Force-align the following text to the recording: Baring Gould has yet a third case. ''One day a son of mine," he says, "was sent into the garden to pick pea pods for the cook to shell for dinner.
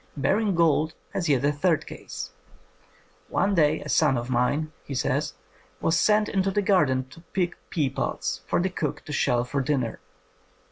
Baring 0.17 0.55
Gould 0.55 0.95
has 1.13 1.29
yet 1.29 1.45
a 1.45 1.51
third 1.51 1.85
case. 1.85 2.31
''One 3.31 3.53
day 3.53 3.81
a 3.81 3.87
son 3.87 4.17
of 4.17 4.31
mine," 4.31 4.71
he 4.83 4.95
says, 4.95 5.35
"was 5.79 5.95
sent 5.95 6.27
into 6.27 6.49
the 6.49 6.63
garden 6.63 7.07
to 7.09 7.21
pick 7.33 7.55
pea 7.69 7.87
pods 7.91 8.41
for 8.47 8.59
the 8.59 8.71
cook 8.71 9.05
to 9.05 9.13
shell 9.13 9.43
for 9.43 9.61
dinner. 9.61 9.99